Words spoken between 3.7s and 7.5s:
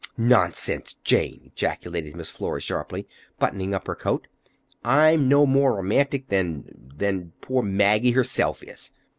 up her coat. "I'm no more romantic than—than